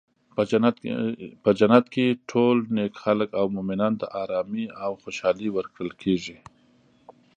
[1.45, 6.37] په جنت کې ټول نیک خلک او مومنانو ته ارامي او خوشحالي ورکړل کیږي.